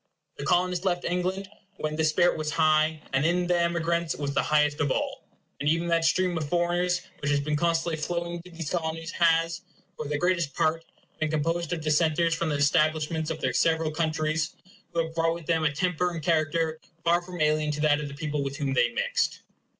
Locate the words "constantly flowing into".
7.55-8.49